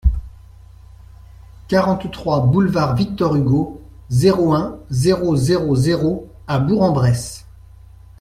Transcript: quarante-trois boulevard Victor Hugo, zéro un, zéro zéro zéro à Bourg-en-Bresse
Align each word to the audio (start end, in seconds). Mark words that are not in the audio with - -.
quarante-trois 1.67 2.39
boulevard 2.39 2.95
Victor 2.95 3.35
Hugo, 3.35 3.81
zéro 4.09 4.51
un, 4.51 4.79
zéro 4.89 5.35
zéro 5.35 5.75
zéro 5.75 6.27
à 6.47 6.57
Bourg-en-Bresse 6.57 7.45